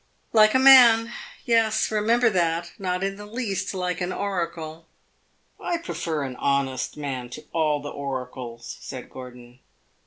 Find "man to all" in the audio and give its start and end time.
6.97-7.83